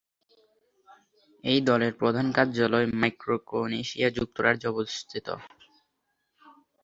[1.43, 5.27] এই দলের প্রধান কার্যালয় মাইক্রোনেশিয়া যুক্তরাজ্যে অবস্থিত।